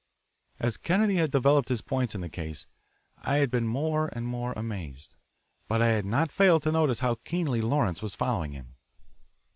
[0.59, 2.65] As Kennedy had developed his points in the case
[3.21, 5.13] I had been more and more amazed.
[5.67, 8.73] But I had not failed to notice how keenly Lawrence was following him.